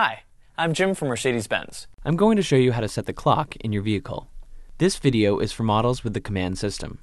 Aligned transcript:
Hi, 0.00 0.22
I'm 0.56 0.74
Jim 0.74 0.94
from 0.94 1.08
Mercedes-Benz. 1.08 1.88
I'm 2.04 2.14
going 2.14 2.36
to 2.36 2.42
show 2.44 2.54
you 2.54 2.70
how 2.70 2.80
to 2.80 2.86
set 2.86 3.06
the 3.06 3.12
clock 3.12 3.56
in 3.56 3.72
your 3.72 3.82
vehicle. 3.82 4.28
This 4.78 4.96
video 4.96 5.40
is 5.40 5.50
for 5.50 5.64
models 5.64 6.04
with 6.04 6.14
the 6.14 6.20
COMAND 6.20 6.56
system. 6.56 7.00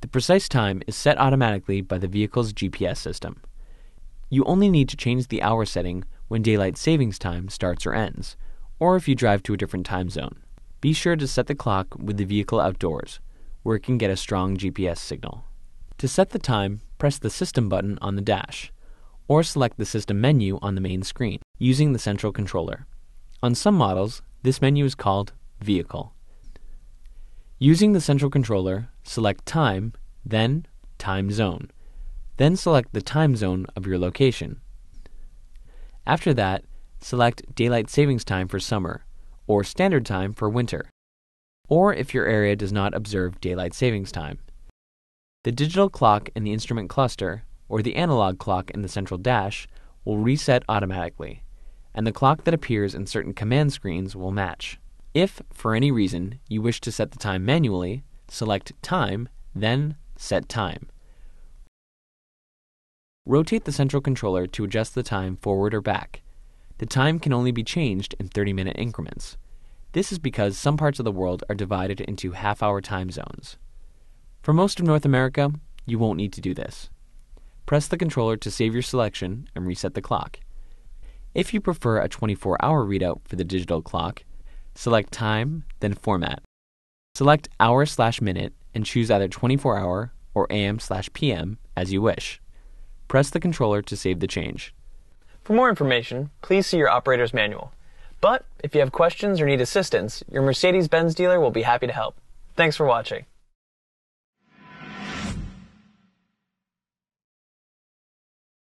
The 0.00 0.08
precise 0.08 0.48
time 0.48 0.82
is 0.86 0.96
set 0.96 1.18
automatically 1.18 1.82
by 1.82 1.98
the 1.98 2.08
vehicle's 2.08 2.54
GPS 2.54 2.96
system. 2.96 3.42
You 4.30 4.42
only 4.44 4.70
need 4.70 4.88
to 4.88 4.96
change 4.96 5.28
the 5.28 5.42
hour 5.42 5.66
setting 5.66 6.06
when 6.28 6.40
daylight 6.40 6.78
savings 6.78 7.18
time 7.18 7.50
starts 7.50 7.84
or 7.84 7.92
ends, 7.92 8.38
or 8.78 8.96
if 8.96 9.06
you 9.06 9.14
drive 9.14 9.42
to 9.42 9.52
a 9.52 9.58
different 9.58 9.84
time 9.84 10.08
zone. 10.08 10.38
Be 10.80 10.94
sure 10.94 11.16
to 11.16 11.28
set 11.28 11.46
the 11.46 11.54
clock 11.54 11.88
with 11.98 12.16
the 12.16 12.24
vehicle 12.24 12.58
outdoors, 12.58 13.20
where 13.64 13.76
it 13.76 13.82
can 13.82 13.98
get 13.98 14.10
a 14.10 14.16
strong 14.16 14.56
GPS 14.56 14.96
signal. 14.96 15.44
To 15.98 16.08
set 16.08 16.30
the 16.30 16.38
time, 16.38 16.80
press 16.96 17.18
the 17.18 17.28
System 17.28 17.68
button 17.68 17.98
on 18.00 18.16
the 18.16 18.22
dash, 18.22 18.72
or 19.30 19.44
select 19.44 19.78
the 19.78 19.86
System 19.86 20.20
menu 20.20 20.58
on 20.60 20.74
the 20.74 20.80
main 20.80 21.04
screen 21.04 21.38
using 21.56 21.92
the 21.92 22.00
central 22.00 22.32
controller. 22.32 22.88
On 23.44 23.54
some 23.54 23.76
models, 23.76 24.22
this 24.42 24.60
menu 24.60 24.84
is 24.84 24.96
called 24.96 25.32
Vehicle. 25.60 26.12
Using 27.60 27.92
the 27.92 28.00
central 28.00 28.28
controller, 28.28 28.88
select 29.04 29.46
Time, 29.46 29.92
then 30.26 30.66
Time 30.98 31.30
Zone. 31.30 31.70
Then 32.38 32.56
select 32.56 32.92
the 32.92 33.02
time 33.02 33.36
zone 33.36 33.66
of 33.76 33.86
your 33.86 34.00
location. 34.00 34.60
After 36.08 36.34
that, 36.34 36.64
select 37.00 37.54
Daylight 37.54 37.88
Savings 37.88 38.24
Time 38.24 38.48
for 38.48 38.58
summer, 38.58 39.04
or 39.46 39.62
Standard 39.62 40.04
Time 40.04 40.32
for 40.32 40.48
winter, 40.48 40.90
or 41.68 41.94
if 41.94 42.12
your 42.12 42.26
area 42.26 42.56
does 42.56 42.72
not 42.72 42.94
observe 42.94 43.40
Daylight 43.40 43.74
Savings 43.74 44.10
Time. 44.10 44.40
The 45.44 45.52
digital 45.52 45.88
clock 45.88 46.30
in 46.34 46.42
the 46.42 46.52
instrument 46.52 46.90
cluster, 46.90 47.44
or 47.70 47.80
the 47.80 47.96
analog 47.96 48.38
clock 48.38 48.70
in 48.70 48.82
the 48.82 48.88
central 48.88 49.16
dash, 49.16 49.66
will 50.04 50.18
reset 50.18 50.64
automatically, 50.68 51.42
and 51.94 52.06
the 52.06 52.12
clock 52.12 52.44
that 52.44 52.52
appears 52.52 52.94
in 52.94 53.06
certain 53.06 53.32
COMAND 53.32 53.72
screens 53.72 54.14
will 54.16 54.32
match. 54.32 54.78
If, 55.14 55.40
for 55.52 55.74
any 55.74 55.90
reason, 55.90 56.40
you 56.48 56.60
wish 56.60 56.80
to 56.82 56.92
set 56.92 57.12
the 57.12 57.18
time 57.18 57.44
manually, 57.44 58.04
select 58.28 58.72
Time, 58.82 59.28
then 59.54 59.96
Set 60.16 60.48
Time. 60.48 60.88
Rotate 63.24 63.64
the 63.64 63.72
central 63.72 64.02
controller 64.02 64.46
to 64.48 64.64
adjust 64.64 64.94
the 64.94 65.02
time 65.02 65.36
forward 65.36 65.72
or 65.72 65.80
back. 65.80 66.22
The 66.78 66.86
time 66.86 67.18
can 67.18 67.32
only 67.32 67.52
be 67.52 67.62
changed 67.62 68.14
in 68.18 68.28
30 68.28 68.52
minute 68.52 68.76
increments. 68.78 69.36
This 69.92 70.12
is 70.12 70.18
because 70.18 70.56
some 70.56 70.76
parts 70.76 70.98
of 70.98 71.04
the 71.04 71.12
world 71.12 71.44
are 71.48 71.54
divided 71.54 72.00
into 72.00 72.32
half 72.32 72.62
hour 72.62 72.80
time 72.80 73.10
zones. 73.10 73.58
For 74.42 74.52
most 74.52 74.80
of 74.80 74.86
North 74.86 75.04
America, 75.04 75.52
you 75.84 75.98
won't 75.98 76.16
need 76.16 76.32
to 76.32 76.40
do 76.40 76.54
this. 76.54 76.88
Press 77.66 77.88
the 77.88 77.96
controller 77.96 78.36
to 78.36 78.50
save 78.50 78.72
your 78.72 78.82
selection 78.82 79.48
and 79.54 79.66
reset 79.66 79.94
the 79.94 80.02
clock. 80.02 80.40
If 81.34 81.54
you 81.54 81.60
prefer 81.60 82.00
a 82.00 82.08
24 82.08 82.62
hour 82.64 82.84
readout 82.84 83.20
for 83.24 83.36
the 83.36 83.44
digital 83.44 83.82
clock, 83.82 84.24
select 84.74 85.12
Time, 85.12 85.64
then 85.80 85.94
Format. 85.94 86.42
Select 87.14 87.48
Hour 87.60 87.86
slash 87.86 88.20
Minute 88.20 88.52
and 88.74 88.84
choose 88.84 89.10
either 89.10 89.28
24 89.28 89.78
hour 89.78 90.12
or 90.34 90.46
AM 90.50 90.78
slash 90.78 91.12
PM 91.12 91.58
as 91.76 91.92
you 91.92 92.02
wish. 92.02 92.40
Press 93.08 93.30
the 93.30 93.40
controller 93.40 93.82
to 93.82 93.96
save 93.96 94.20
the 94.20 94.26
change. 94.26 94.74
For 95.42 95.52
more 95.52 95.68
information, 95.70 96.30
please 96.42 96.66
see 96.66 96.78
your 96.78 96.90
operator's 96.90 97.34
manual. 97.34 97.72
But 98.20 98.44
if 98.62 98.74
you 98.74 98.80
have 98.80 98.92
questions 98.92 99.40
or 99.40 99.46
need 99.46 99.60
assistance, 99.60 100.22
your 100.30 100.42
Mercedes-Benz 100.42 101.14
dealer 101.14 101.40
will 101.40 101.50
be 101.50 101.62
happy 101.62 101.86
to 101.86 101.92
help. 101.92 102.16
Thanks 102.54 102.76
for 102.76 102.86
watching. 102.86 103.24